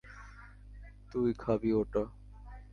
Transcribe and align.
তুই 1.11 1.29
খাবি 1.39 1.69
ওটা? 1.73 2.03